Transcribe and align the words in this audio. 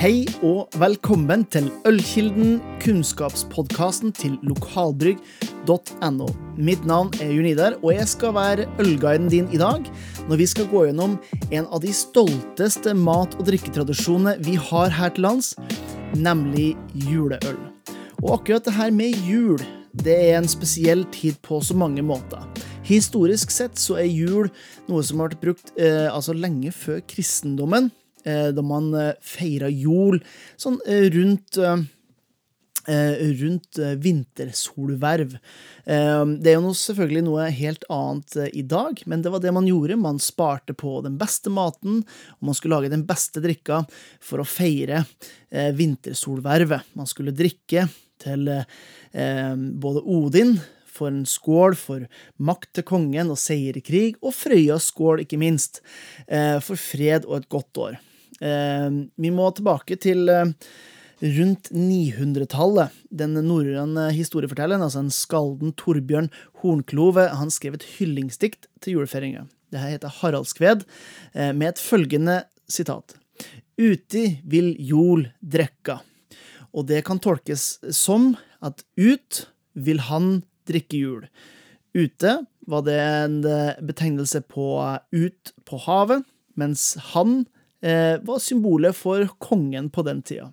Hei 0.00 0.22
og 0.40 0.72
velkommen 0.80 1.42
til 1.52 1.66
Ølkilden, 1.84 2.54
kunnskapspodkasten 2.80 4.14
til 4.16 4.38
lokalbrygg.no. 4.48 6.28
Mitt 6.56 6.86
navn 6.88 7.10
er 7.20 7.34
Junidar, 7.36 7.76
og 7.82 7.92
jeg 7.92 8.08
skal 8.08 8.32
være 8.32 8.64
ølguiden 8.80 9.28
din 9.28 9.50
i 9.52 9.60
dag 9.60 9.84
når 10.24 10.40
vi 10.40 10.46
skal 10.48 10.70
gå 10.72 10.86
gjennom 10.86 11.18
en 11.50 11.68
av 11.68 11.84
de 11.84 11.92
stolteste 11.92 12.96
mat- 12.96 13.36
og 13.36 13.44
drikketradisjonene 13.50 14.38
vi 14.40 14.56
har 14.70 14.88
her 14.96 15.12
til 15.12 15.28
lands, 15.28 15.52
nemlig 16.16 16.70
juleøl. 16.96 17.60
Og 18.24 18.38
akkurat 18.38 18.64
det 18.64 18.78
her 18.80 18.96
med 18.96 19.20
jul, 19.28 19.60
det 19.92 20.16
er 20.16 20.40
en 20.40 20.48
spesiell 20.48 21.04
tid 21.12 21.36
på 21.44 21.60
så 21.60 21.76
mange 21.76 22.00
måter. 22.00 22.48
Historisk 22.88 23.52
sett 23.52 23.76
så 23.76 24.00
er 24.00 24.08
jul 24.08 24.48
noe 24.88 25.04
som 25.04 25.20
har 25.20 25.34
vært 25.34 25.44
brukt 25.44 25.76
eh, 25.76 26.08
altså 26.08 26.32
lenge 26.32 26.72
før 26.72 27.04
kristendommen. 27.04 27.92
Eh, 28.24 28.50
da 28.52 28.62
man 28.62 28.92
eh, 28.94 29.14
feira 29.24 29.70
jol 29.72 30.20
sånn 30.60 30.80
eh, 30.86 31.08
rundt 31.14 31.62
rundt 32.90 33.76
vintersolverv. 34.02 35.34
Det 35.84 36.48
er 36.50 36.56
jo 36.56 36.70
selvfølgelig 36.74 37.22
noe 37.26 37.44
helt 37.54 37.84
annet 37.92 38.56
i 38.56 38.64
dag, 38.66 39.02
men 39.06 39.20
det 39.22 39.30
var 39.30 39.44
det 39.44 39.52
man 39.54 39.68
gjorde. 39.68 39.98
Man 40.00 40.18
sparte 40.18 40.74
på 40.74 40.96
den 41.04 41.18
beste 41.20 41.52
maten, 41.54 42.00
og 42.40 42.48
man 42.48 42.56
skulle 42.56 42.80
lage 42.80 42.90
den 42.90 43.04
beste 43.06 43.44
drikka 43.44 43.84
for 44.24 44.42
å 44.42 44.48
feire 44.48 45.04
vintersolvervet. 45.76 46.90
Man 46.98 47.06
skulle 47.06 47.36
drikke 47.36 47.86
til 48.24 48.48
både 49.84 50.06
Odin, 50.16 50.56
for 50.90 51.12
en 51.12 51.26
skål 51.28 51.78
for 51.78 52.10
makt 52.42 52.72
til 52.80 52.90
kongen 52.90 53.30
og 53.30 53.38
seier 53.38 53.76
i 53.76 53.84
krig, 53.84 54.18
og 54.24 54.34
Frøyas 54.34 54.88
skål, 54.90 55.28
ikke 55.28 55.38
minst, 55.38 55.84
for 56.26 56.80
fred 56.80 57.28
og 57.28 57.42
et 57.42 57.52
godt 57.52 57.86
år. 57.90 58.06
Eh, 58.40 58.88
vi 59.20 59.30
må 59.34 59.50
tilbake 59.52 59.98
til 60.00 60.28
eh, 60.32 60.52
rundt 61.36 61.70
900-tallet. 61.76 62.96
Den 63.12 63.36
norrøne 63.44 64.08
historiefortelleren, 64.16 64.84
altså 64.84 65.04
en 65.04 65.14
skalden 65.14 65.74
Torbjørn 65.78 66.30
Hornklove, 66.62 67.28
han 67.36 67.52
skrev 67.52 67.76
et 67.76 67.88
hyllingsdikt 67.98 68.70
til 68.80 68.98
julefeiringa. 68.98 69.46
Det 69.70 69.82
her 69.82 69.94
heter 69.94 70.16
Haraldskved, 70.20 70.86
eh, 71.34 71.52
med 71.52 71.74
et 71.74 71.82
følgende 71.82 72.42
sitat. 72.70 73.16
Uti 73.80 74.40
vil 74.48 74.74
jol 74.82 75.28
drekka. 75.40 76.00
Og 76.70 76.86
det 76.86 77.04
kan 77.06 77.20
tolkes 77.20 77.80
som 77.96 78.34
at 78.62 78.84
ut 78.96 79.46
vil 79.74 80.02
han 80.06 80.42
drikke 80.68 81.00
jul. 81.00 81.24
Ute 81.96 82.36
var 82.70 82.84
det 82.86 82.98
en 83.00 83.40
betegnelse 83.82 84.44
på 84.46 84.66
ut 85.10 85.50
på 85.66 85.80
havet, 85.88 86.22
mens 86.54 86.92
han 87.10 87.40
Eh, 87.40 87.59
var 87.80 88.42
symbolet 88.44 88.96
for 88.96 89.24
kongen 89.40 89.86
på 89.92 90.04
den 90.04 90.18
tida. 90.26 90.50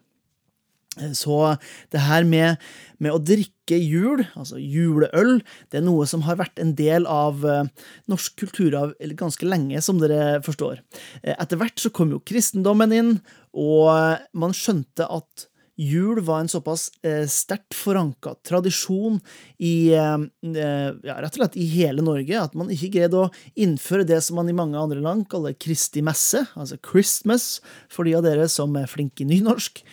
Eh, 1.01 1.13
så 1.13 1.55
det 1.93 2.03
her 2.05 2.25
med, 2.27 2.61
med, 2.99 3.13
å 3.13 3.21
drikke 3.21 3.79
jul, 3.79 4.23
altså 4.37 4.59
juleøl, 4.61 5.41
det 5.71 5.81
er 5.81 5.85
noe 5.85 6.07
som 6.09 6.23
har 6.27 6.39
vært 6.39 6.61
en 6.63 6.73
del 6.77 7.07
av 7.11 7.43
uh, 7.43 7.67
norsk 8.11 8.37
kulturarv 8.39 8.95
ganske 9.19 9.47
lenge, 9.47 9.81
som 9.83 9.99
dere 10.01 10.39
forstår. 10.45 10.81
Etter 11.23 11.59
hvert 11.59 11.81
så 11.81 11.91
kom 11.93 12.15
jo 12.15 12.23
kristendommen 12.23 12.95
inn, 12.95 13.13
og 13.57 14.23
man 14.37 14.55
skjønte 14.55 15.07
at 15.11 15.47
jul 15.77 16.21
var 16.25 16.41
en 16.41 16.49
såpass 16.51 16.89
eh, 17.05 17.27
sterkt 17.29 17.75
forankra 17.77 18.33
tradisjon 18.45 19.19
i 19.61 19.93
eh, 19.93 20.17
eh, 20.49 20.89
ja, 21.05 21.17
rett 21.21 21.35
og 21.35 21.41
slett 21.41 21.57
i 21.59 21.67
hele 21.69 22.05
Norge 22.05 22.39
at 22.41 22.57
man 22.57 22.71
ikke 22.73 22.91
greide 22.97 23.21
å 23.21 23.31
innføre 23.55 24.07
det 24.07 24.19
som 24.25 24.39
man 24.41 24.49
i 24.49 24.55
mange 24.57 24.79
andre 24.79 25.01
land 25.03 25.27
kaller 25.31 25.55
Kristi 25.57 26.03
messe, 26.05 26.43
altså 26.57 26.79
Christmas, 26.81 27.59
for 27.93 28.07
de 28.07 28.15
av 28.17 28.25
dere 28.25 28.49
som 28.51 28.73
er 28.79 28.89
flinke 28.89 29.23
i 29.23 29.29
nynorsk. 29.29 29.83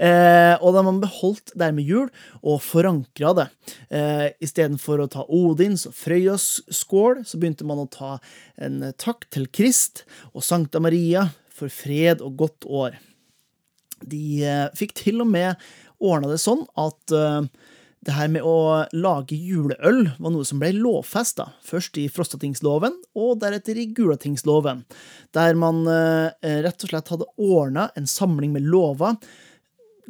Og 0.00 0.70
da 0.72 0.82
man 0.84 1.00
beholdt 1.02 1.52
dermed 1.58 1.84
jul 1.84 2.08
og 2.40 2.62
forankra 2.64 3.34
det. 3.36 3.46
Eh, 3.92 4.26
Istedenfor 4.42 5.04
å 5.04 5.08
ta 5.12 5.26
Odins 5.28 5.86
og 5.88 5.96
Frøyas 5.96 6.48
skål, 6.72 7.22
så 7.28 7.40
begynte 7.40 7.66
man 7.68 7.82
å 7.84 7.90
ta 7.90 8.16
en 8.60 8.82
takk 9.00 9.28
til 9.32 9.48
Krist 9.52 10.04
og 10.32 10.44
Sankta 10.46 10.82
Maria 10.82 11.28
for 11.52 11.72
fred 11.72 12.24
og 12.24 12.38
godt 12.40 12.68
år. 12.68 12.98
De 14.08 14.22
eh, 14.46 14.66
fikk 14.78 14.94
til 14.98 15.22
og 15.24 15.30
med 15.30 15.60
ordna 16.00 16.30
det 16.32 16.40
sånn 16.42 16.64
at 16.80 17.14
eh, 17.14 17.48
det 18.06 18.14
her 18.16 18.30
med 18.32 18.46
å 18.48 18.86
lage 18.96 19.36
juleøl 19.36 20.06
var 20.16 20.32
noe 20.32 20.46
som 20.48 20.62
ble 20.62 20.70
lovfesta, 20.72 21.50
først 21.66 21.98
i 22.00 22.06
Frostatingsloven 22.08 22.96
og 23.12 23.42
deretter 23.42 23.76
i 23.76 23.90
Gulatingsloven, 23.92 24.86
der 25.36 25.58
man 25.60 25.82
eh, 25.84 26.30
rett 26.64 26.86
og 26.86 26.94
slett 26.94 27.12
hadde 27.12 27.28
ordna 27.36 27.90
en 28.00 28.08
samling 28.08 28.56
med 28.56 28.64
lover, 28.72 29.20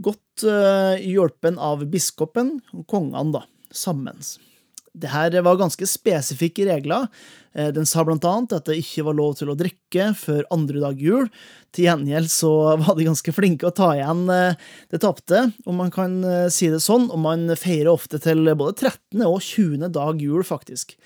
godt 0.01 0.47
hjulpen 1.05 1.59
av 1.61 1.83
biskopen 1.93 2.55
og 2.73 2.87
kongene, 2.89 3.35
da, 3.35 3.43
sammen. 3.77 4.23
Det 4.91 5.13
her 5.13 5.37
var 5.47 5.59
ganske 5.61 5.87
spesifikke 5.87 6.65
regler. 6.67 7.07
Eh, 7.55 7.69
den 7.75 7.87
sa 7.87 8.03
blant 8.07 8.25
annet 8.27 8.57
at 8.57 8.67
det 8.67 8.81
ikke 8.81 9.05
var 9.07 9.17
lov 9.19 9.37
til 9.39 9.53
å 9.53 9.57
drikke 9.59 10.09
før 10.19 10.43
andre 10.55 10.83
dag 10.83 11.03
jul. 11.03 11.29
Til 11.71 11.87
gjengjeld 11.87 12.31
så 12.33 12.51
var 12.81 12.99
de 12.99 13.07
ganske 13.07 13.35
flinke 13.35 13.69
å 13.69 13.75
ta 13.75 13.93
igjen 13.95 14.25
eh, 14.35 14.59
det 14.91 15.03
tapte, 15.05 15.45
om 15.63 15.79
man 15.79 15.93
kan 15.95 16.19
eh, 16.27 16.49
si 16.51 16.73
det 16.73 16.83
sånn, 16.83 17.07
og 17.15 17.23
man 17.23 17.47
feirer 17.55 17.93
ofte 17.93 18.19
til 18.23 18.51
både 18.51 18.91
13. 18.91 19.23
og 19.29 19.39
20. 19.47 19.87
dag 19.95 20.23
jul, 20.23 20.43
faktisk. 20.47 20.97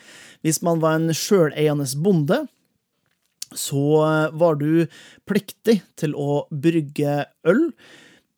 Hvis 0.45 0.63
man 0.65 0.81
var 0.81 0.97
en 0.97 1.13
sjøleiende 1.17 1.89
bonde, 2.01 2.45
så 3.55 4.01
var 4.35 4.57
du 4.59 4.89
pliktig 5.29 5.77
til 6.01 6.17
å 6.19 6.47
brygge 6.51 7.21
øl 7.47 7.69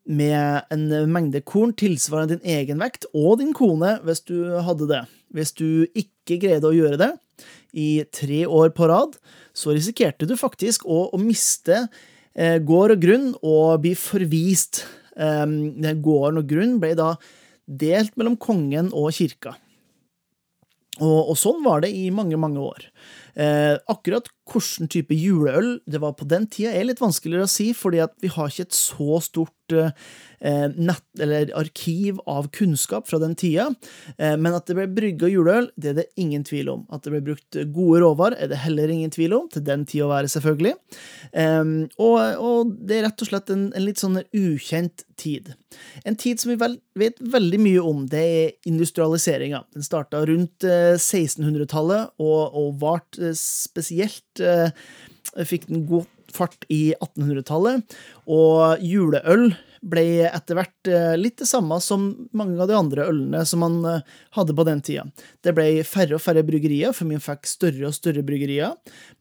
med 0.07 0.67
en 0.71 0.85
mengde 1.11 1.41
korn 1.47 1.73
tilsvarende 1.79 2.37
din 2.37 2.59
egen 2.59 2.83
vekt 2.83 3.09
og 3.15 3.41
din 3.41 3.55
kone, 3.57 3.97
hvis 4.05 4.23
du 4.29 4.37
hadde 4.67 4.91
det. 4.91 5.07
Hvis 5.37 5.53
du 5.57 5.87
ikke 5.93 6.39
greide 6.43 6.69
å 6.69 6.75
gjøre 6.75 6.99
det 7.01 7.13
i 7.77 7.89
tre 8.15 8.45
år 8.49 8.73
på 8.77 8.89
rad, 8.89 9.19
så 9.57 9.75
risikerte 9.77 10.29
du 10.29 10.37
faktisk 10.41 10.87
å, 10.89 11.07
å 11.13 11.21
miste 11.21 11.85
eh, 12.33 12.57
gård 12.65 12.97
og 12.97 13.05
grunn 13.05 13.29
og 13.43 13.83
bli 13.85 13.93
forvist. 13.99 14.85
Eh, 15.17 15.45
gården 15.45 16.41
og 16.41 16.49
grunn 16.49 16.79
ble 16.81 16.95
da 16.99 17.13
delt 17.67 18.17
mellom 18.17 18.39
kongen 18.41 18.93
og 18.95 19.13
kirka. 19.17 19.57
Og, 20.97 21.33
og, 21.33 21.37
sånn 21.37 21.61
var 21.65 21.83
det 21.85 21.93
i 21.93 22.09
mange, 22.15 22.39
mange 22.41 22.63
år. 22.63 22.87
Eh, 23.37 23.77
akkurat 23.93 24.31
hvilken 24.47 24.89
type 24.91 25.17
juleøl 25.19 25.81
det 25.91 26.01
var 26.03 26.15
på 26.17 26.27
den 26.29 26.47
tida, 26.51 26.73
er 26.73 26.87
litt 26.87 27.03
vanskeligere 27.03 27.49
å 27.49 27.51
si, 27.51 27.73
fordi 27.77 28.05
vi 28.23 28.31
har 28.33 28.51
ikke 28.51 28.69
et 28.69 28.77
så 28.77 29.19
stort 29.25 29.75
eh, 29.75 29.91
nett, 30.77 31.05
eller 31.19 31.51
arkiv 31.59 32.21
av 32.31 32.49
kunnskap 32.55 33.09
fra 33.11 33.19
den 33.23 33.35
tida. 33.39 33.69
Eh, 34.17 34.37
men 34.39 34.55
at 34.55 34.69
det 34.69 34.79
ble 34.79 34.87
brygga 34.95 35.31
juleøl, 35.33 35.71
det 35.77 35.91
er 35.91 35.99
det 36.01 36.07
ingen 36.23 36.47
tvil 36.47 36.71
om. 36.73 36.87
At 36.95 37.05
det 37.05 37.17
ble 37.17 37.25
brukt 37.33 37.59
gode 37.75 38.05
råvarer, 38.05 38.39
er 38.39 38.53
det 38.53 38.63
heller 38.63 38.93
ingen 38.93 39.13
tvil 39.15 39.35
om. 39.41 39.51
Til 39.53 39.67
den 39.67 39.85
tida 39.89 40.07
å 40.07 40.13
være, 40.15 40.31
selvfølgelig. 40.33 40.77
Eh, 41.33 41.65
og, 41.99 42.17
og, 42.39 42.75
det 42.87 43.01
er 43.01 43.09
rett 43.09 43.27
og 43.27 43.33
slett 43.33 43.53
en, 43.55 43.69
en 43.75 43.87
litt 43.87 44.03
sånn 44.03 44.23
ukjent 44.31 45.07
tid. 45.19 45.53
En 46.07 46.17
tid 46.17 46.41
som 46.41 46.53
vi 46.53 46.59
vel, 46.61 46.79
vet 46.99 47.19
veldig 47.21 47.61
mye 47.61 47.83
om, 47.83 48.07
det 48.11 48.23
er 48.23 48.71
industrialiseringa. 48.71 49.65
Den 49.75 49.85
starta 49.85 50.23
rundt 50.29 50.65
1600-tallet 50.65 52.07
eh, 52.07 52.23
og, 52.23 52.57
og 52.57 52.77
varte 52.81 53.26
spesielt 53.39 54.43
eh, 54.43 54.71
fikk 55.45 55.67
den 55.71 55.87
god 55.89 56.07
fart 56.37 56.67
i 56.73 56.91
1800-tallet, 56.99 57.97
og 58.29 58.83
juleøl 58.85 59.51
ble 59.87 60.27
etter 60.27 60.59
hvert 60.59 60.91
eh, 60.91 61.15
litt 61.19 61.39
det 61.41 61.49
samme 61.49 61.79
som 61.85 62.09
mange 62.37 62.59
av 62.63 62.69
de 62.71 62.77
andre 62.77 63.07
ølene 63.07 63.43
som 63.49 63.63
man 63.63 63.79
eh, 63.87 64.17
hadde 64.37 64.57
på 64.57 64.67
den 64.67 64.83
tida. 64.85 65.07
Det 65.45 65.55
ble 65.57 65.85
færre 65.87 66.19
og 66.19 66.25
færre 66.25 66.45
bryggerier, 66.47 66.95
for 66.97 67.09
man 67.09 67.23
fikk 67.23 67.49
større 67.49 67.89
og 67.89 67.97
større 67.97 68.25
bryggerier. 68.27 68.75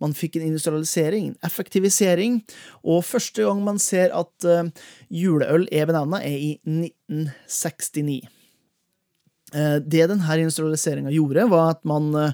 Man 0.03 0.15
fikk 0.17 0.39
en 0.39 0.47
industrialisering, 0.49 1.31
en 1.31 1.49
effektivisering, 1.49 2.41
og 2.83 3.05
første 3.07 3.45
gang 3.45 3.61
man 3.65 3.81
ser 3.81 4.15
at 4.15 4.49
juleøl 5.13 5.69
er 5.71 5.91
benevna, 5.91 6.23
er 6.25 6.39
i 6.51 6.55
1969. 6.65 8.34
Eh, 9.55 9.77
det 9.79 10.07
denne 10.11 10.37
industrialiseringa 10.41 11.11
gjorde, 11.15 11.45
var 11.51 11.75
at 11.75 11.83
man 11.87 12.09
eh, 12.19 12.33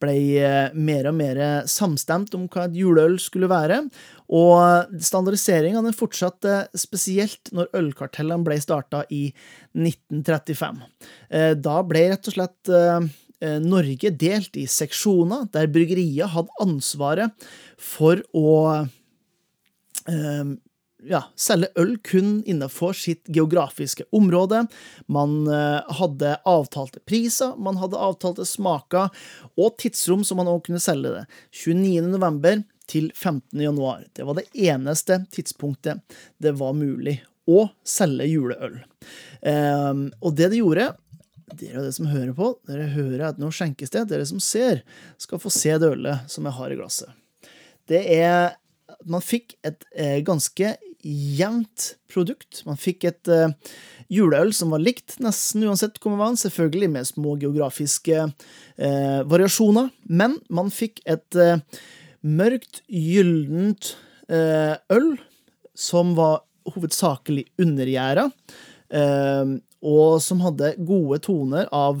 ble 0.00 0.14
eh, 0.40 0.72
mer 0.72 1.08
og 1.10 1.16
mer 1.18 1.40
samstemt 1.68 2.32
om 2.38 2.46
hva 2.48 2.64
et 2.68 2.78
juleøl 2.78 3.18
skulle 3.20 3.50
være. 3.50 3.82
Og 4.32 4.94
standardiseringa 5.04 5.92
fortsatte 5.96 6.62
spesielt 6.78 7.52
når 7.52 7.68
ølkartellene 7.76 8.46
ble 8.46 8.56
starta 8.62 9.02
i 9.12 9.26
1935. 9.76 10.80
Da 11.60 11.76
ble 11.84 12.06
rett 12.08 12.30
og 12.30 12.36
slett 12.38 12.70
Norge 13.60 14.12
delt 14.16 14.56
i 14.56 14.64
seksjoner, 14.70 15.44
der 15.52 15.68
bryggeriet 15.72 16.32
hadde 16.32 16.56
ansvaret 16.64 17.46
for 17.76 18.22
å 18.32 18.54
ja, 21.08 21.22
selge 21.38 21.70
øl 21.80 21.96
kun 22.04 22.42
innenfor 22.46 22.94
sitt 22.96 23.26
geografiske 23.32 24.06
område. 24.14 24.64
Man 25.12 25.46
eh, 25.50 25.94
hadde 25.98 26.36
avtalte 26.48 27.02
priser, 27.08 27.56
man 27.58 27.80
hadde 27.80 28.00
avtalte 28.00 28.46
smaker, 28.48 29.10
og 29.56 29.76
tidsrom 29.82 30.24
som 30.26 30.40
man 30.40 30.50
også 30.50 30.68
kunne 30.68 30.84
selge 30.84 31.16
det. 31.16 31.24
29. 31.64 32.12
november 32.12 32.62
til 32.90 33.10
15. 33.14 33.60
januar. 33.60 34.06
Det 34.12 34.26
var 34.28 34.38
det 34.38 34.48
eneste 34.52 35.22
tidspunktet 35.32 36.02
det 36.42 36.54
var 36.58 36.74
mulig 36.76 37.20
å 37.48 37.66
selge 37.86 38.28
juleøl. 38.30 38.82
Um, 39.42 40.10
og 40.22 40.36
det 40.38 40.52
de 40.52 40.60
gjorde 40.60 40.92
dere 41.58 41.84
det 41.84 41.92
som 41.96 42.08
hører 42.08 42.32
på, 42.36 42.54
dere 42.68 42.88
hører 42.94 43.26
at 43.28 43.40
nå 43.40 43.50
skjenkes 43.52 43.92
det. 43.92 44.06
Dere 44.12 44.26
som 44.28 44.40
ser, 44.42 44.82
skal 45.20 45.40
få 45.42 45.52
se 45.52 45.74
det 45.80 45.90
ølet 45.94 46.30
som 46.32 46.48
jeg 46.48 46.56
har 46.58 46.72
i 46.72 46.78
glasset. 46.80 47.20
Det 47.90 48.02
er 48.18 48.58
Man 49.08 49.22
fikk 49.24 49.56
et 49.66 49.82
eh, 49.98 50.20
ganske 50.22 50.76
jevnt 51.02 51.96
produkt. 52.12 52.62
Man 52.68 52.78
fikk 52.80 53.06
et 53.08 53.30
uh, 53.30 53.50
juleøl 54.12 54.52
som 54.56 54.72
var 54.74 54.82
likt 54.82 55.18
nesten 55.22 55.66
uansett 55.66 55.98
hvor 56.00 56.14
man 56.14 56.22
var, 56.24 56.38
selvfølgelig 56.42 56.90
med 56.94 57.08
små 57.08 57.36
geografiske 57.42 58.22
uh, 58.28 59.20
variasjoner. 59.30 59.90
Men 60.08 60.38
man 60.52 60.72
fikk 60.74 61.02
et 61.04 61.38
uh, 61.38 61.58
mørkt, 62.22 62.84
gyllent 62.88 63.96
øl 64.32 65.08
som 65.76 66.14
var 66.16 66.38
hovedsakelig 66.72 67.42
undergjæra. 67.60 68.22
Og 69.82 70.22
som 70.24 70.40
hadde 70.40 70.70
gode 70.86 71.18
toner 71.26 71.66
av 71.74 71.98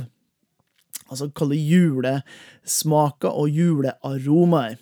altså 1.12 1.28
kalle 1.36 1.58
julesmaker 1.58 3.32
og 3.32 3.52
julearomaer. 3.52 4.78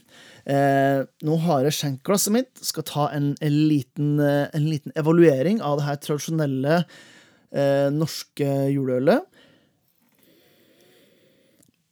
Eh, 0.51 1.03
nå 1.27 1.37
har 1.45 1.67
jeg 1.67 1.77
skjenkglasset 1.77 2.35
mitt, 2.35 2.53
skal 2.65 2.87
ta 2.89 3.09
en, 3.15 3.33
en, 3.45 3.59
liten, 3.71 4.15
eh, 4.25 4.47
en, 4.57 4.71
liten, 4.71 4.95
evaluering 4.99 5.61
av 5.63 5.79
det 5.79 5.89
her 5.89 5.99
tradisjonelle 6.07 6.79
eh, 6.81 7.91
norske 7.93 8.49
juleølet. 8.73 9.27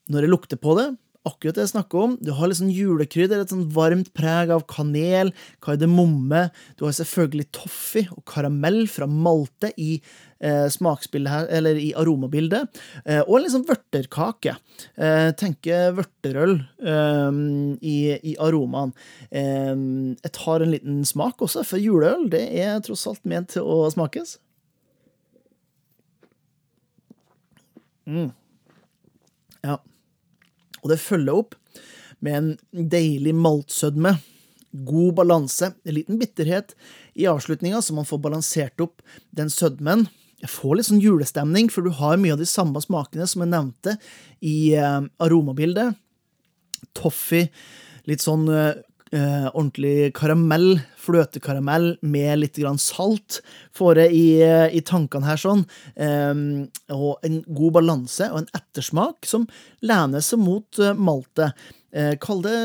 Når 0.08 0.24
jeg 0.24 0.32
lukter 0.32 0.60
på 0.60 0.78
det, 0.78 0.88
akkurat 1.28 1.58
det 1.58 1.66
jeg 1.66 1.74
snakker 1.74 2.04
om. 2.06 2.14
Du 2.24 2.30
har 2.36 2.48
litt 2.48 2.60
sånn 2.60 2.72
julekrydder, 2.72 3.42
et 3.42 3.52
sånn 3.52 3.66
varmt 3.74 4.10
preg 4.16 4.52
av 4.54 4.64
kanel, 4.70 5.34
kardemomme. 5.64 6.46
Du 6.78 6.86
har 6.86 6.96
selvfølgelig 6.96 7.50
toffee 7.56 8.08
og 8.14 8.24
karamell 8.28 8.86
fra 8.90 9.08
Malte 9.10 9.74
i 9.76 9.98
eh, 10.40 10.66
smaksbildet 10.72 11.32
her, 11.32 11.46
eller 11.58 11.78
i 11.80 11.90
aromabildet. 11.98 12.80
Eh, 13.04 13.22
og 13.24 13.40
en 13.40 13.52
sånn 13.52 13.66
vørterkake. 13.68 14.56
Eh, 14.96 15.30
tenker 15.38 15.94
vørterøl 15.98 16.58
eh, 16.82 17.40
i, 17.82 17.96
i, 18.16 18.34
aromaen. 18.42 18.94
Eh, 19.30 19.74
jeg 20.24 20.34
tar 20.38 20.64
en 20.64 20.74
liten 20.74 21.00
smak 21.08 21.42
også, 21.44 21.66
for 21.66 21.82
juleøl 21.82 22.28
det 22.32 22.44
er 22.60 22.82
tross 22.84 23.06
alt 23.10 23.24
ment 23.28 23.54
til 23.56 23.66
å 23.66 23.84
smakes. 23.92 24.38
Mm. 28.08 28.30
Ja. 29.66 29.76
Og 30.80 30.92
det 30.92 31.00
følger 31.02 31.42
opp 31.42 31.56
med 32.24 32.38
en 32.38 32.88
deilig 32.90 33.34
maltsødme, 33.36 34.16
god 34.88 35.12
balanse, 35.20 35.72
en 35.84 35.96
liten 35.96 36.18
bitterhet 36.20 36.74
i 37.18 37.26
avslutninga, 37.30 37.82
så 37.82 37.94
man 37.96 38.08
får 38.08 38.20
balansert 38.24 38.80
opp 38.84 39.02
den 39.34 39.50
sødmen. 39.52 40.06
Jeg 40.38 40.50
får 40.52 40.76
litt 40.78 40.88
sånn 40.88 41.02
julestemning, 41.02 41.70
for 41.72 41.86
du 41.86 41.94
har 41.98 42.18
mye 42.20 42.36
av 42.36 42.42
de 42.42 42.46
samme 42.46 42.80
smakene 42.82 43.26
som 43.26 43.42
jeg 43.42 43.52
nevnte 43.54 43.96
i 44.46 44.74
eh, 44.78 45.00
aromabildet. 45.24 45.98
Toffee, 46.94 47.48
litt 48.06 48.22
sånn 48.22 48.46
eh, 48.52 48.78
eh, 49.12 49.48
ordentlig 49.50 50.12
karamell, 50.14 50.78
fløtekaramell 51.00 51.90
med 52.06 52.42
litt 52.42 52.60
grann 52.60 52.78
salt, 52.78 53.40
får 53.74 54.04
jeg 54.04 54.14
i, 54.14 54.28
eh, 54.46 54.76
i 54.78 54.84
tankene 54.86 55.26
her 55.26 55.42
sånn. 55.42 55.64
Eh, 55.96 56.34
og 56.94 57.26
en 57.26 57.40
god 57.48 57.80
balanse 57.80 58.30
og 58.30 58.44
en 58.44 58.52
ettersmak 58.60 59.26
som 59.26 59.48
lener 59.82 60.22
seg 60.24 60.42
mot 60.42 60.82
uh, 60.82 60.94
maltet. 60.94 61.58
Eh, 61.90 62.14
kall 62.20 62.42
det 62.44 62.56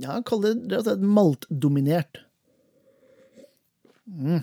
ja, 0.00 0.18
kall 0.24 0.42
det 0.44 0.54
rett 0.72 0.80
og 0.80 0.86
slett 0.86 1.04
maltdominert. 1.04 2.22
Mm. 4.08 4.40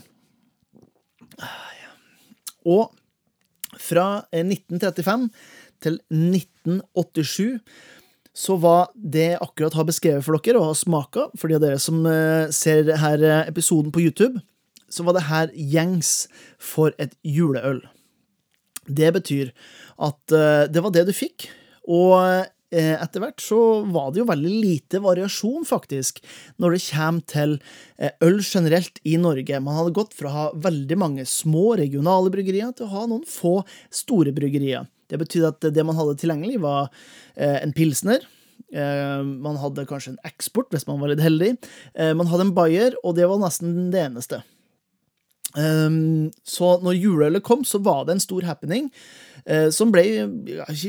Og 2.68 2.92
fra 3.80 4.26
1935 4.34 5.30
til 5.84 6.00
1987 6.10 7.60
så 8.40 8.56
var 8.62 8.92
det 8.96 9.26
jeg 9.34 9.42
akkurat 9.44 9.76
har 9.76 9.88
beskrevet 9.88 10.24
for 10.24 10.38
dere 10.38 10.60
og 10.62 10.72
har 10.72 10.78
smaka, 10.80 11.28
for 11.36 11.50
de 11.50 11.58
av 11.58 11.64
dere 11.64 11.80
som 11.82 12.06
eh, 12.08 12.52
ser 12.56 12.88
her 13.02 13.24
episoden 13.42 13.92
på 13.92 14.04
YouTube, 14.06 14.40
så 14.90 15.04
var 15.06 15.18
det 15.18 15.28
her 15.28 15.52
gjengs 15.54 16.28
for 16.62 16.96
et 17.02 17.16
juleøl. 17.26 17.82
Det 18.90 19.12
betyr 19.14 19.52
at 20.02 20.34
eh, 20.34 20.66
det 20.72 20.84
var 20.86 20.94
det 20.96 21.06
du 21.10 21.14
fikk, 21.16 21.50
og 21.90 22.16
eh, 22.22 22.48
etter 22.69 23.24
hvert 23.24 23.42
så 23.42 23.60
var 23.89 24.12
det 24.13 24.19
jo 24.21 24.27
veldig 24.30 24.51
lite 24.62 25.00
variasjon, 25.01 25.63
faktisk, 25.66 26.19
når 26.62 26.75
det 26.75 26.81
kommer 26.86 27.25
til 27.31 27.56
øl 28.27 28.38
generelt 28.45 29.01
i 29.10 29.16
Norge. 29.18 29.57
Man 29.66 29.80
hadde 29.80 29.95
gått 29.98 30.13
fra 30.13 30.30
å 30.30 30.36
ha 30.36 30.45
veldig 30.68 30.98
mange 31.01 31.25
små 31.25 31.71
regionale 31.81 32.30
bryggerier 32.30 32.75
til 32.77 32.86
å 32.86 32.94
ha 32.94 33.07
noen 33.10 33.25
få 33.25 33.56
store 33.89 34.36
bryggerier. 34.38 34.86
Det 35.10 35.18
betydde 35.18 35.50
at 35.50 35.69
det 35.74 35.86
man 35.86 35.98
hadde 35.98 36.18
tilgjengelig, 36.21 36.60
var 36.62 36.92
eh, 37.36 37.57
en 37.63 37.74
pilsner. 37.74 38.25
Eh, 38.69 39.24
man 39.25 39.57
hadde 39.62 39.88
kanskje 39.89 40.13
en 40.13 40.22
eksport, 40.27 40.69
hvis 40.74 40.86
man 40.89 41.01
var 41.01 41.13
litt 41.13 41.24
heldig. 41.24 41.56
Eh, 41.95 42.13
man 42.18 42.30
hadde 42.30 42.50
en 42.50 42.56
bayer, 42.57 42.98
og 43.04 43.18
det 43.18 43.27
var 43.30 43.42
nesten 43.42 43.89
det 43.94 44.06
eneste. 44.06 44.44
Så 45.50 46.68
når 46.86 46.94
juleølet 46.94 47.42
kom, 47.42 47.63
så 47.65 47.80
var 47.81 48.04
det 48.06 48.13
en 48.13 48.22
stor 48.22 48.45
happening 48.45 48.92
som 49.74 49.91
ble, 49.94 50.03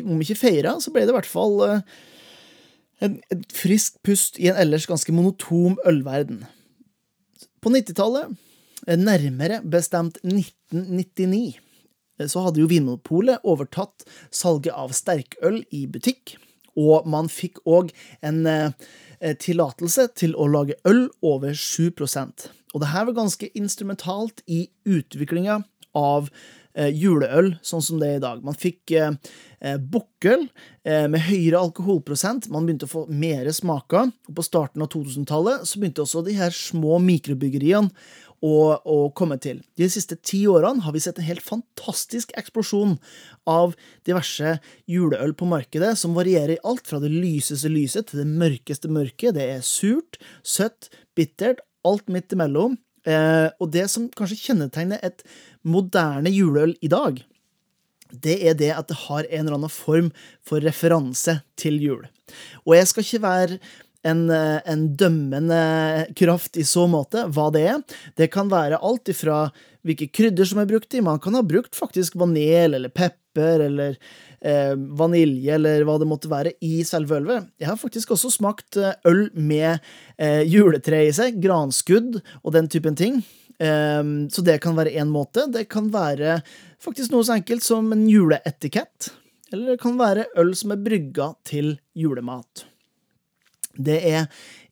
om 0.03 0.21
ikke 0.23 0.39
feira, 0.39 0.75
så 0.81 0.93
ble 0.95 1.05
det 1.07 1.13
i 1.13 1.17
hvert 1.17 1.29
fall 1.29 1.55
et 3.01 3.55
friskt 3.57 4.01
pust 4.05 4.37
i 4.43 4.51
en 4.51 4.59
ellers 4.61 4.89
ganske 4.91 5.13
monotom 5.15 5.79
ølverden. 5.89 6.43
På 7.63 7.73
90-tallet, 7.73 8.35
nærmere 9.01 9.61
bestemt 9.65 10.21
1999, 10.25 11.61
Eh, 12.21 12.29
så 12.29 12.45
hadde 12.45 12.63
jo 12.63 12.69
Vinmonopolet 12.71 13.43
overtatt 13.49 14.07
salget 14.31 14.77
av 14.77 14.95
sterkøl 14.97 15.63
i 15.75 15.87
butikk, 15.91 16.37
og 16.79 17.09
man 17.11 17.31
fikk 17.33 17.61
òg 17.69 17.95
en 18.23 18.45
eh, 18.47 18.71
eh 19.21 19.37
tillatelse 19.37 20.09
til 20.17 20.37
å 20.37 20.47
lage 20.49 20.79
øl 20.85 21.09
over 21.23 21.55
7 21.55 21.93
Og 22.73 22.81
det 22.81 22.93
her 22.93 23.05
var 23.05 23.13
ganske 23.13 23.51
instrumentalt 23.55 24.43
i 24.47 24.69
utviklinga 24.85 25.63
av 25.95 26.31
eh, 26.31 26.60
juleøl, 26.75 27.55
sånn 27.67 27.83
som 27.83 28.01
det 28.01 28.09
er 28.09 28.19
i 28.21 28.23
dag. 28.23 28.43
Man 28.47 28.59
fikk 28.59 28.95
eh, 28.95 29.13
eh 29.61 29.77
bukkøl 29.81 30.47
eh, 30.85 31.07
med 31.11 31.25
høyere 31.27 31.61
alkoholprosent, 31.61 32.49
man 32.51 32.67
begynte 32.67 32.87
å 32.89 32.95
få 32.95 33.05
mer 33.11 33.51
smaker. 33.53 34.13
Og 34.31 34.39
på 34.39 34.47
starten 34.47 34.85
av 34.85 34.91
2000-tallet 34.93 35.67
så 35.67 35.81
begynte 35.81 36.05
også 36.05 36.25
de 36.27 36.37
her 36.39 36.55
små 36.55 37.01
mikrobyggeriene 37.03 37.91
å, 38.41 38.57
å, 38.81 38.97
komme 39.17 39.37
til. 39.43 39.61
De 39.77 39.89
siste 39.93 40.17
ti 40.25 40.43
årene 40.49 40.85
har 40.85 40.95
vi 40.95 41.03
sett 41.05 41.19
en 41.21 41.27
helt 41.27 41.45
fantastisk 41.45 42.33
eksplosjon 42.41 42.97
av 43.51 43.75
diverse 44.09 44.57
juleøl 44.89 45.35
på 45.37 45.49
markedet, 45.51 45.93
som 46.01 46.17
varierer 46.17 46.57
i 46.57 46.63
alt 46.65 46.89
fra 46.89 47.01
det 47.03 47.13
lyseste 47.13 47.69
lyset 47.73 48.11
til 48.11 48.23
det 48.23 48.31
mørkeste 48.31 48.89
mørket. 48.93 49.37
Det 49.37 49.49
er 49.57 49.67
surt, 49.67 50.21
søtt, 50.41 50.89
bittert, 51.19 51.61
alt 51.85 52.09
midt 52.13 52.33
imellom. 52.37 52.79
Eh, 53.09 53.49
og 53.61 53.71
det 53.73 53.87
som 53.93 54.09
kanskje 54.17 54.41
kjennetegner 54.45 55.01
et 55.07 55.25
moderne 55.63 56.33
juleøl 56.33 56.75
i 56.85 56.91
dag, 56.93 57.21
det 58.11 58.37
er 58.43 58.57
det 58.59 58.73
at 58.75 58.89
det 58.91 58.99
har 59.07 59.29
en 59.29 59.45
eller 59.47 59.59
annen 59.61 59.73
form 59.73 60.11
for 60.47 60.63
referanse 60.65 61.39
til 61.61 61.79
jul. 61.83 62.09
Og 62.67 62.75
jeg 62.77 62.91
skal 62.91 63.07
ikke 63.07 63.23
være 63.23 63.61
en, 64.07 64.31
eh, 64.31 64.61
en, 64.65 64.87
dømmende 64.97 65.61
kraft 66.17 66.57
i 66.57 66.65
så 66.65 66.87
måte, 66.91 67.27
hva 67.29 67.51
det 67.53 67.65
er. 67.69 67.83
Det 68.17 68.31
kan 68.33 68.51
være 68.53 68.81
alt 68.81 69.11
ifra 69.13 69.49
hvilke 69.87 70.11
krydder 70.13 70.49
som 70.49 70.61
er 70.61 70.69
brukt 70.69 70.95
i. 70.95 71.03
Man 71.05 71.21
kan 71.23 71.37
ha 71.37 71.43
brukt 71.47 71.77
faktisk 71.77 72.17
vanel 72.21 72.77
eller 72.77 72.93
pepper 72.93 73.65
eller 73.67 73.99
eh, 74.41 74.73
vanilje 74.77 75.57
eller 75.57 75.85
hva 75.89 75.99
det 76.01 76.09
måtte 76.11 76.31
være 76.33 76.55
i 76.65 76.81
selve 76.89 77.21
ølvet. 77.21 77.51
Jeg 77.61 77.71
har 77.71 77.81
faktisk 77.81 78.15
også 78.17 78.33
smakt 78.35 78.81
eh, 78.81 78.97
øl 79.09 79.29
med 79.35 79.79
eh, 80.17 80.43
juletre 80.49 81.05
i 81.09 81.13
seg, 81.17 81.41
granskudd 81.43 82.21
og 82.43 82.57
den 82.57 82.71
typen 82.73 82.99
ting. 82.99 83.23
Eh, 83.61 84.03
så 84.33 84.45
det 84.47 84.61
kan 84.65 84.77
være 84.79 84.97
én 85.01 85.13
måte. 85.13 85.49
Det 85.53 85.69
kan 85.73 85.93
være 85.93 86.41
faktisk 86.81 87.13
noe 87.13 87.27
så 87.27 87.39
enkelt 87.39 87.65
som 87.65 87.93
en 87.97 88.09
juleetikett. 88.09 89.13
Eller 89.51 89.75
det 89.75 89.83
kan 89.83 89.97
være 89.99 90.29
øl 90.39 90.53
som 90.55 90.75
er 90.75 90.83
brygga 90.85 91.33
til 91.49 91.75
julemat. 91.99 92.69
Det 93.79 94.01
er 94.11 94.27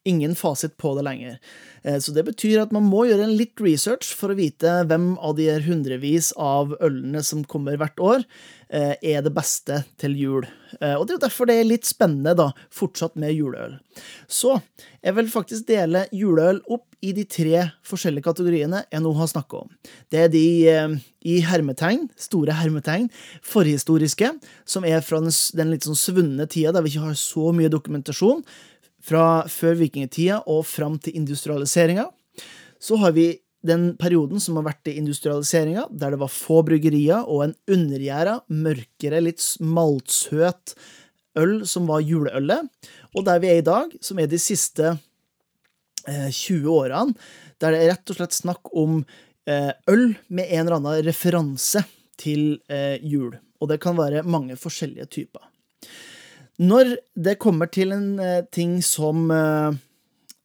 ingen 0.09 0.35
fasit 0.38 0.76
på 0.81 0.95
det 0.97 1.05
lenger. 1.07 1.38
Eh, 1.83 1.99
så 1.99 2.12
det 2.12 2.25
betyr 2.26 2.62
at 2.62 2.75
man 2.75 2.87
må 2.88 3.05
gjøre 3.09 3.26
en 3.28 3.37
litt 3.38 3.61
research 3.62 4.11
for 4.17 4.33
å 4.33 4.38
vite 4.38 4.81
hvem 4.88 5.12
av 5.25 5.37
de 5.38 5.50
hundrevis 5.67 6.33
av 6.35 6.75
ølene 6.85 7.23
som 7.26 7.45
kommer 7.49 7.78
hvert 7.81 8.00
år, 8.02 8.25
eh, 8.71 8.95
er 9.02 9.23
det 9.25 9.35
beste 9.37 9.83
til 10.00 10.17
jul. 10.19 10.49
Eh, 10.81 10.95
og 10.95 11.07
det 11.07 11.14
er 11.14 11.19
jo 11.19 11.26
derfor 11.26 11.49
det 11.49 11.59
er 11.59 11.69
litt 11.69 11.88
spennende, 11.88 12.37
da, 12.38 12.50
fortsatt 12.75 13.17
med 13.17 13.35
juleøl. 13.37 13.78
Så 14.28 14.61
jeg 15.02 15.14
vil 15.17 15.31
faktisk 15.33 15.69
dele 15.69 16.07
juleøl 16.14 16.62
opp 16.69 16.87
i 17.02 17.12
de 17.14 17.23
tre 17.31 17.69
forskjellige 17.87 18.26
kategoriene 18.26 18.83
jeg 18.90 19.02
nå 19.05 19.12
har 19.14 19.28
snakka 19.31 19.62
om. 19.62 19.69
Det 20.11 20.25
er 20.25 20.33
de 20.33 20.47
i 21.28 21.37
hermetegn, 21.47 22.09
store 22.19 22.57
hermetegn, 22.59 23.07
forhistoriske, 23.47 24.33
som 24.67 24.87
er 24.87 25.05
fra 25.07 25.21
den 25.23 25.71
litt 25.71 25.87
sånn 25.87 25.99
svunne 25.99 26.49
tida 26.50 26.73
der 26.75 26.83
vi 26.83 26.90
ikke 26.95 27.07
har 27.07 27.19
så 27.19 27.52
mye 27.55 27.71
dokumentasjon 27.71 28.43
fra 29.09 29.27
før 29.49 29.79
vikingtida 29.81 30.43
og 30.50 30.67
fram 30.69 30.99
til 31.03 31.17
industrialiseringa. 31.17 32.09
Så 32.79 32.99
har 33.00 33.15
vi 33.17 33.33
den 33.67 33.91
perioden 33.99 34.41
som 34.41 34.59
har 34.59 34.69
vært 34.69 34.91
i 34.91 34.97
industrialiseringa, 35.00 35.88
der 35.91 36.15
det 36.15 36.21
var 36.21 36.31
få 36.31 36.62
bryggerier 36.67 37.27
og 37.27 37.49
en 37.49 37.57
undergjæra, 37.71 38.38
mørkere, 38.49 39.23
litt 39.25 39.43
maltsøt 39.59 40.77
øl 41.38 41.61
som 41.69 41.88
var 41.91 42.05
juleølet, 42.07 42.69
og 43.15 43.27
der 43.27 43.43
vi 43.43 43.50
er 43.50 43.61
i 43.61 43.67
dag, 43.67 43.93
som 44.03 44.19
er 44.19 44.31
de 44.31 44.41
siste 44.43 44.93
eh, 46.07 46.31
20 46.31 46.71
årene, 46.73 47.15
der 47.59 47.75
det 47.75 47.83
er 47.83 47.93
rett 47.95 48.12
og 48.12 48.21
slett 48.21 48.37
snakk 48.37 48.73
om 48.79 49.00
eh, 49.49 49.73
øl 49.91 50.12
med 50.29 50.47
en 50.47 50.65
eller 50.65 50.79
annen 50.79 51.03
referanse 51.07 51.83
til 52.19 52.61
eh, 52.71 52.99
jul. 53.03 53.35
Og 53.59 53.71
det 53.71 53.81
kan 53.83 53.99
være 53.99 54.27
mange 54.27 54.59
forskjellige 54.59 55.09
typer. 55.19 55.43
Når 56.59 56.97
det 57.15 57.38
kommer 57.38 57.71
til 57.71 57.95
en 57.95 58.19
eh, 58.19 58.43
ting 58.50 58.81
som 58.83 59.31
eh, 59.31 59.79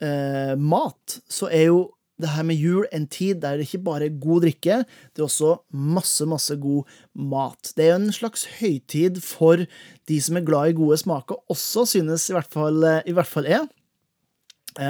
eh, 0.05 0.53
mat, 0.61 1.19
så 1.25 1.49
er 1.49 1.71
jo 1.71 1.81
det 2.21 2.29
her 2.35 2.45
med 2.45 2.59
jul 2.61 2.85
en 2.93 3.07
tid 3.09 3.39
der 3.41 3.57
det 3.57 3.65
ikke 3.65 3.81
bare 3.87 4.05
er 4.05 4.19
god 4.21 4.45
drikke, 4.45 4.83
det 4.85 5.23
er 5.23 5.25
også 5.25 5.55
masse, 5.73 6.27
masse 6.29 6.55
god 6.61 6.91
mat. 7.17 7.73
Det 7.73 7.87
er 7.87 7.95
jo 7.95 8.01
en 8.03 8.13
slags 8.13 8.45
høytid 8.59 9.17
for 9.25 9.65
de 9.65 10.19
som 10.21 10.37
er 10.37 10.45
glad 10.45 10.69
i 10.69 10.77
gode 10.77 10.99
smaker, 11.01 11.41
også 11.49 11.87
synes 11.95 12.29
i 12.29 12.37
hvert 12.37 12.53
fall, 12.53 12.85
i 13.09 13.17
hvert 13.17 13.27
fall 13.27 13.49
jeg. 13.49 13.65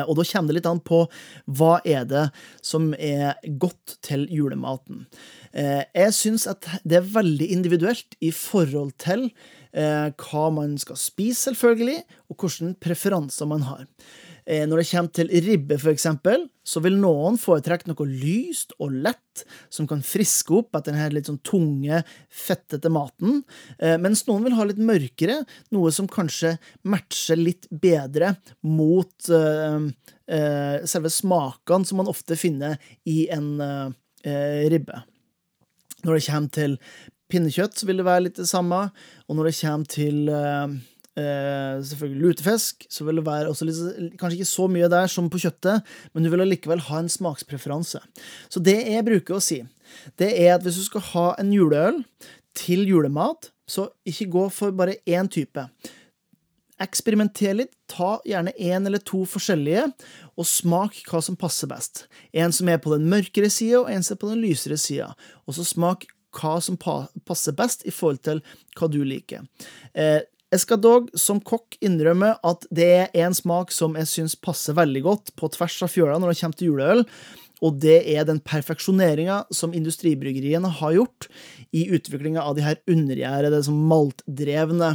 Og 0.03 0.13
da 0.15 0.23
kommer 0.27 0.51
det 0.51 0.59
litt 0.59 0.67
an 0.69 0.83
på 0.83 1.01
hva 1.57 1.71
er 1.87 2.05
det 2.07 2.27
som 2.63 2.91
er 2.95 3.39
godt 3.59 3.97
til 4.05 4.27
julematen. 4.31 5.07
Jeg 5.51 6.13
syns 6.15 6.45
at 6.47 6.67
det 6.87 6.99
er 6.99 7.11
veldig 7.15 7.49
individuelt 7.55 8.15
i 8.23 8.31
forhold 8.35 8.93
til 9.03 9.29
hva 9.73 10.43
man 10.53 10.75
skal 10.77 10.99
spise, 11.01 11.47
selvfølgelig, 11.47 12.03
og 12.29 12.43
hvilke 12.43 12.75
preferanser 12.83 13.49
man 13.49 13.65
har. 13.65 13.87
Eh, 14.45 14.65
når 14.67 14.81
det 14.81 14.87
kommer 14.89 15.11
til 15.15 15.29
ribbe, 15.45 15.77
for 15.79 15.93
eksempel, 15.93 16.47
så 16.67 16.81
vil 16.83 16.97
noen 16.99 17.37
foretrekke 17.39 17.87
noe 17.89 18.07
lyst 18.07 18.73
og 18.83 18.91
lett, 19.05 19.43
som 19.71 19.87
kan 19.89 20.03
friske 20.03 20.51
opp 20.57 20.75
etter 20.75 20.91
denne 20.91 21.13
litt 21.15 21.29
sånn 21.29 21.39
tunge, 21.47 22.01
fettete 22.27 22.91
maten, 22.91 23.41
eh, 23.79 23.95
mens 24.01 24.25
noen 24.27 24.43
vil 24.47 24.57
ha 24.57 24.67
litt 24.67 24.81
mørkere, 24.83 25.39
noe 25.75 25.93
som 25.95 26.09
kanskje 26.11 26.57
matcher 26.83 27.39
litt 27.39 27.69
bedre 27.71 28.35
mot 28.67 29.31
uh, 29.31 29.79
uh, 29.79 30.77
selve 30.89 31.11
smakene 31.11 31.87
som 31.87 32.01
man 32.01 32.11
ofte 32.11 32.37
finner 32.39 32.77
i 33.09 33.25
en 33.33 33.49
uh, 33.63 33.89
ribbe. 34.71 35.03
Når 36.03 36.19
det 36.19 36.25
kommer 36.27 36.53
til 36.53 36.77
pinnekjøtt, 37.31 37.85
vil 37.87 38.01
det 38.01 38.07
være 38.07 38.25
litt 38.27 38.41
det 38.41 38.49
samme, 38.49 38.87
og 39.27 39.37
når 39.37 39.49
det 39.49 39.59
kommer 39.61 39.93
til 39.93 40.33
Eh, 41.13 41.81
selvfølgelig 41.85 42.21
lutefisk, 42.25 42.87
så 42.89 43.05
vil 43.05 43.19
det 43.19 43.25
være 43.27 43.51
litt, 43.67 44.15
kanskje 44.17 44.39
ikke 44.39 44.49
så 44.49 44.63
mye 44.65 44.87
der 44.89 45.09
som 45.11 45.27
på 45.29 45.43
kjøttet, 45.43 45.85
men 46.09 46.25
du 46.25 46.31
vil 46.33 46.41
allikevel 46.41 46.81
ha 46.87 47.01
en 47.03 47.11
smakspreferanse. 47.11 48.01
Så 48.49 48.61
det 48.65 48.79
jeg 48.81 49.05
bruker 49.05 49.37
å 49.37 49.43
si, 49.43 49.59
det 50.17 50.31
er 50.41 50.55
at 50.55 50.65
hvis 50.65 50.79
du 50.81 50.87
skal 50.87 51.05
ha 51.11 51.27
en 51.37 51.51
juleøl 51.53 52.01
til 52.57 52.87
julemat, 52.89 53.51
så 53.69 53.91
ikke 54.09 54.31
gå 54.33 54.47
for 54.55 54.73
bare 54.73 54.97
én 55.05 55.29
type. 55.29 55.67
Eksperimenter 56.81 57.59
litt, 57.61 57.75
ta 57.85 58.17
gjerne 58.25 58.55
én 58.57 58.89
eller 58.89 59.05
to 59.05 59.21
forskjellige, 59.29 59.85
og 60.33 60.49
smak 60.49 60.97
hva 61.05 61.21
som 61.21 61.37
passer 61.37 61.69
best. 61.69 62.07
En 62.33 62.51
som 62.51 62.73
er 62.73 62.81
på 62.81 62.89
den 62.95 63.05
mørkere 63.11 63.53
sida, 63.53 63.83
og 63.83 63.93
en 63.93 64.01
som 64.01 64.17
er 64.17 64.23
på 64.25 64.33
den 64.33 64.41
lysere 64.41 64.81
sida. 64.81 65.11
Og 65.45 65.59
så 65.59 65.67
smak 65.75 66.09
hva 66.33 66.57
som 66.63 66.77
passer 66.79 67.55
best 67.57 67.85
i 67.87 67.93
forhold 67.93 68.23
til 68.25 68.43
hva 68.77 68.89
du 68.91 69.01
liker. 69.05 69.45
Eh, 69.93 70.21
jeg 70.53 70.61
skal 70.61 70.81
dog 70.83 71.07
som 71.17 71.39
kokk 71.41 71.79
innrømme 71.81 72.35
at 72.45 72.67
det 72.69 72.89
er 72.93 73.23
en 73.25 73.33
smak 73.33 73.71
som 73.73 73.95
jeg 73.97 74.09
syns 74.11 74.35
passer 74.37 74.75
veldig 74.77 75.01
godt 75.05 75.31
på 75.39 75.49
tvers 75.55 75.79
av 75.81 75.89
fjøla 75.89 76.19
når 76.21 76.33
det 76.33 76.41
kommer 76.41 76.59
til 76.59 76.69
juleøl, 76.69 77.01
og 77.63 77.79
det 77.81 78.01
er 78.11 78.27
den 78.27 78.41
perfeksjoneringa 78.43 79.39
som 79.55 79.73
industribryggeriene 79.73 80.69
har 80.81 80.93
gjort 80.97 81.29
i 81.73 81.87
utviklinga 81.95 82.43
av 82.43 82.57
de 82.57 82.67
her 82.67 82.77
undergjærede, 82.91 83.63
maltdrevne 83.71 84.91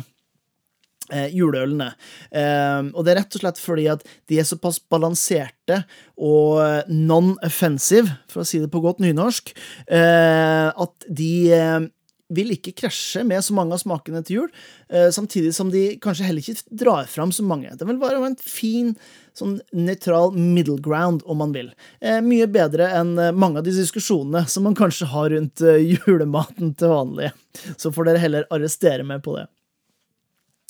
eh, 1.13 1.29
juleølene. 1.35 1.93
Eh, 2.31 2.91
og 2.93 3.05
det 3.05 3.15
er 3.15 3.21
rett 3.23 3.39
og 3.39 3.45
slett 3.45 3.63
fordi 3.63 3.89
at 3.93 4.05
de 4.31 4.41
er 4.41 4.49
såpass 4.49 4.81
balanserte 4.91 5.83
og 6.17 6.89
non-offensive, 6.91 8.11
for 8.31 8.43
å 8.43 8.49
si 8.49 8.61
det 8.63 8.71
på 8.73 8.83
godt 8.85 9.03
nynorsk, 9.05 9.55
eh, 9.87 10.69
at 10.69 11.09
de 11.09 11.33
eh, 11.55 11.87
vil 12.35 12.53
ikke 12.53 12.75
krasje 12.77 13.23
med 13.25 13.41
så 13.45 13.55
mange 13.57 13.73
av 13.73 13.81
smakene 13.81 14.21
til 14.27 14.43
jul, 14.43 14.51
eh, 14.93 15.09
samtidig 15.15 15.55
som 15.57 15.71
de 15.73 15.97
kanskje 16.03 16.27
heller 16.29 16.45
ikke 16.45 16.77
drar 16.83 17.09
fram 17.09 17.33
så 17.33 17.45
mange. 17.47 17.73
Det 17.73 17.89
vil 17.89 18.01
være 18.01 18.21
en 18.27 18.37
fin, 18.43 18.95
sånn 19.39 19.61
nøytral 19.73 20.35
middle 20.37 20.77
ground, 20.83 21.23
om 21.25 21.41
man 21.41 21.55
vil. 21.55 21.71
Eh, 22.03 22.21
mye 22.21 22.49
bedre 22.51 22.91
enn 22.99 23.15
mange 23.39 23.63
av 23.63 23.65
de 23.65 23.73
diskusjonene 23.77 24.45
som 24.51 24.67
man 24.67 24.77
kanskje 24.77 25.09
har 25.09 25.31
rundt 25.31 25.63
julematen 25.63 26.75
til 26.77 26.93
vanlig. 26.93 27.33
Så 27.79 27.95
får 27.95 28.11
dere 28.11 28.25
heller 28.27 28.51
arrestere 28.53 29.07
meg 29.07 29.23
på 29.25 29.39
det. 29.39 29.47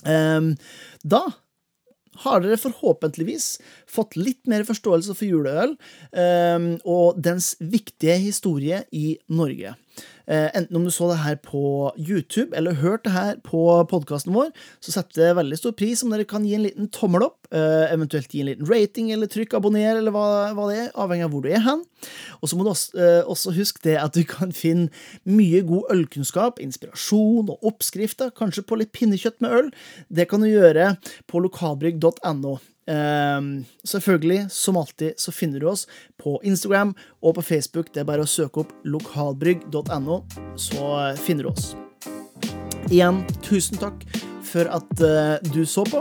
Ehm, 0.06 0.54
da 1.02 1.24
har 2.24 2.42
dere 2.42 2.58
forhåpentligvis 2.58 3.46
fått 3.90 4.16
litt 4.18 4.46
mer 4.50 4.64
forståelse 4.66 5.14
for 5.14 5.26
juleøl 5.28 5.74
ehm, 6.18 6.70
og 6.86 7.18
dens 7.22 7.52
viktige 7.60 8.18
historie 8.22 8.82
i 8.90 9.16
Norge. 9.30 9.74
Eh, 10.28 10.50
enten 10.58 10.76
om 10.76 10.84
du 10.84 10.90
så 10.92 11.08
det 11.08 11.22
her 11.22 11.38
på 11.40 11.90
YouTube 11.96 12.52
eller 12.56 12.76
hørte 12.82 13.08
det 13.08 13.14
her 13.14 13.38
på 13.44 13.62
podkasten 13.88 14.34
vår, 14.34 14.50
så 14.84 14.92
setter 14.92 15.30
jeg 15.30 15.38
veldig 15.38 15.56
stor 15.56 15.72
pris 15.78 16.02
om 16.04 16.12
dere 16.12 16.28
kan 16.28 16.44
gi 16.44 16.52
en 16.58 16.66
liten 16.66 16.90
tommel 16.92 17.24
opp, 17.30 17.48
eh, 17.48 17.88
eventuelt 17.88 18.28
gi 18.28 18.42
en 18.44 18.50
liten 18.50 18.68
rating 18.68 19.08
eller 19.14 19.30
trykk 19.32 19.56
abonner, 19.56 19.96
eller 19.96 20.12
hva, 20.12 20.52
hva 20.52 20.68
det 20.68 20.78
er, 20.82 20.90
avhengig 21.00 21.24
av 21.24 21.32
hvor 21.32 21.46
du 21.46 21.50
er 21.52 21.64
hen. 21.64 21.84
Og 22.42 22.50
så 22.50 22.58
må 22.58 22.66
du 22.66 22.72
også, 22.74 22.92
eh, 23.00 23.22
også 23.24 23.56
huske 23.56 23.84
det 23.88 23.96
at 24.02 24.12
du 24.12 24.24
kan 24.28 24.52
finne 24.52 24.90
mye 25.24 25.64
god 25.64 25.88
ølkunnskap, 25.96 26.60
inspirasjon 26.60 27.48
og 27.48 27.70
oppskrifter, 27.72 28.34
kanskje 28.36 28.66
på 28.68 28.82
litt 28.82 28.92
pinnekjøtt 28.92 29.40
med 29.40 29.56
øl. 29.62 29.70
Det 30.12 30.28
kan 30.28 30.44
du 30.44 30.50
gjøre 30.52 30.96
på 31.30 31.40
lokalbrygg.no. 31.40 32.58
Um, 32.88 33.64
selvfølgelig, 33.84 34.46
som 34.50 34.78
alltid, 34.80 35.18
så 35.20 35.32
finner 35.32 35.60
du 35.60 35.68
oss 35.68 35.84
på 36.16 36.38
Instagram 36.44 36.94
og 37.20 37.34
på 37.36 37.44
Facebook. 37.44 37.92
Det 37.92 38.00
er 38.00 38.08
bare 38.08 38.24
å 38.24 38.30
søke 38.30 38.64
opp 38.64 38.72
lokalbrygg.no, 38.88 40.22
så 40.56 40.88
finner 41.20 41.48
du 41.48 41.52
oss. 41.52 41.74
Igjen, 42.88 43.20
tusen 43.44 43.76
takk 43.80 44.06
for 44.48 44.70
at 44.72 45.02
uh, 45.04 45.36
du 45.52 45.64
så 45.68 45.84
på. 45.88 46.00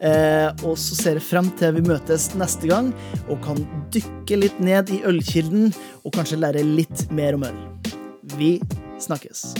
Uh, 0.00 0.48
og 0.64 0.78
så 0.80 0.96
ser 0.96 1.18
jeg 1.18 1.26
frem 1.26 1.50
til 1.60 1.74
vi 1.76 1.84
møtes 1.84 2.30
neste 2.38 2.70
gang 2.70 2.92
og 3.26 3.42
kan 3.44 3.58
dykke 3.92 4.38
litt 4.38 4.62
ned 4.62 4.94
i 4.94 5.02
ølkilden 5.10 5.74
og 6.04 6.14
kanskje 6.16 6.40
lære 6.40 6.64
litt 6.64 7.08
mer 7.12 7.36
om 7.36 7.50
øl. 7.50 7.60
Vi 8.38 8.54
snakkes. 9.02 9.50